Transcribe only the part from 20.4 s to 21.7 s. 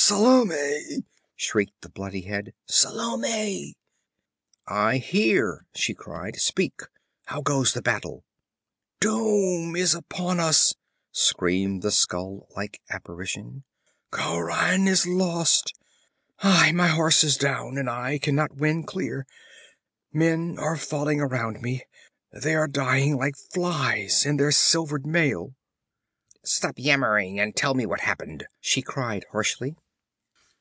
are falling around